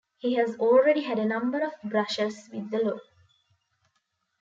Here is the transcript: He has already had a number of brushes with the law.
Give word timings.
He 0.17 0.33
has 0.33 0.57
already 0.57 1.01
had 1.01 1.19
a 1.19 1.25
number 1.25 1.59
of 1.63 1.73
brushes 1.87 2.49
with 2.51 2.71
the 2.71 2.79
law. 2.79 2.99